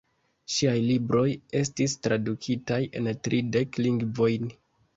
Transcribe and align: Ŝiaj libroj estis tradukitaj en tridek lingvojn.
Ŝiaj 0.53 0.71
libroj 0.85 1.25
estis 1.59 1.95
tradukitaj 2.07 2.81
en 3.03 3.13
tridek 3.29 3.81
lingvojn. 3.87 4.53